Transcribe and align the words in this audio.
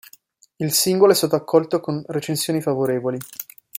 Il 0.55 0.73
singolo 0.73 1.11
è 1.11 1.15
stato 1.15 1.35
accolto 1.35 1.79
con 1.79 2.01
recensioni 2.07 2.59
favorevoli. 2.59 3.19